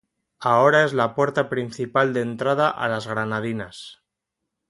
[0.39, 4.01] Ahora es la puerta principal de entrada a las Granadinas.